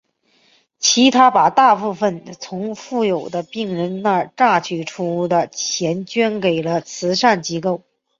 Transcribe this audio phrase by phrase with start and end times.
[0.79, 7.83] 且他把大部分从富有的病人那榨取出的钱捐给了慈善机构。